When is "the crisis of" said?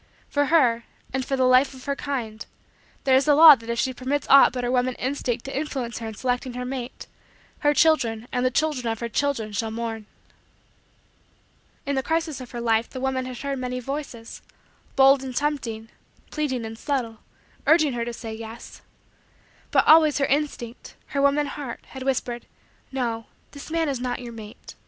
11.93-12.49